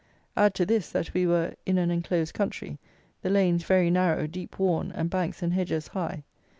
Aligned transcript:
Add 0.35 0.55
to 0.55 0.65
this, 0.65 0.89
that 0.89 1.13
we 1.13 1.27
were 1.27 1.53
in 1.63 1.77
an 1.77 1.91
enclosed 1.91 2.33
country, 2.33 2.79
the 3.21 3.29
lanes 3.29 3.65
very 3.65 3.91
narrow, 3.91 4.25
deep 4.25 4.57
worn, 4.57 4.91
and 4.93 5.11
banks 5.11 5.43
and 5.43 5.53
hedges 5.53 5.89
high. 5.89 6.23